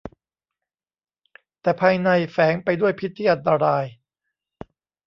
[1.61, 3.85] แต่ภายในแฝงไปด้วยพิษที่อันตราย